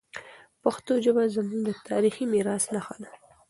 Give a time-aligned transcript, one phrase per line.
[0.61, 3.11] پښتو ژبه زموږ د تاریخي میراث نښه ده.